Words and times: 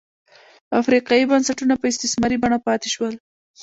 افریقايي 0.81 1.25
بنسټونه 1.31 1.73
په 1.77 1.85
استثماري 1.91 2.37
بڼه 2.43 2.57
پاتې 2.67 2.87
شول. 2.95 3.13